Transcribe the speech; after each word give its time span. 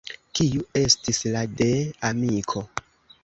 Kiu 0.37 0.63
estis 0.81 1.19
la 1.35 1.43
de 1.61 1.69
amiko? 2.11 2.65